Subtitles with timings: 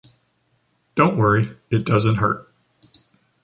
[0.95, 2.51] Don't worry, it doesn't hurt.